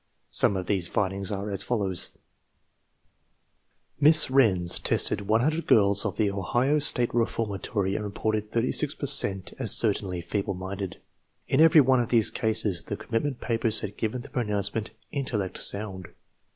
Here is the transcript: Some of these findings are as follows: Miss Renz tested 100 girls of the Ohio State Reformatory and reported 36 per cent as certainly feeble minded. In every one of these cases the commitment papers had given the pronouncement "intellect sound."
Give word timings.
Some 0.31 0.57
of 0.57 0.65
these 0.65 0.87
findings 0.87 1.31
are 1.31 1.51
as 1.51 1.61
follows: 1.61 2.09
Miss 3.99 4.29
Renz 4.29 4.81
tested 4.81 5.27
100 5.27 5.67
girls 5.67 6.07
of 6.07 6.17
the 6.17 6.31
Ohio 6.31 6.79
State 6.79 7.13
Reformatory 7.13 7.93
and 7.95 8.03
reported 8.03 8.49
36 8.49 8.95
per 8.95 9.05
cent 9.05 9.53
as 9.59 9.73
certainly 9.77 10.19
feeble 10.19 10.55
minded. 10.55 10.97
In 11.47 11.61
every 11.61 11.81
one 11.81 11.99
of 11.99 12.09
these 12.09 12.31
cases 12.31 12.85
the 12.85 12.97
commitment 12.97 13.41
papers 13.41 13.81
had 13.81 13.95
given 13.95 14.21
the 14.21 14.29
pronouncement 14.29 14.89
"intellect 15.11 15.59
sound." 15.59 16.07